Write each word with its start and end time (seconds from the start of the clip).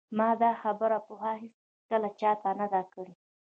ما 0.17 0.29
دا 0.43 0.51
خبره 0.61 0.97
پخوا 1.07 1.31
هیڅکله 1.41 2.09
چا 2.19 2.31
ته 2.41 2.49
نه 2.59 2.67
ده 2.73 2.81
کړې 2.93 3.13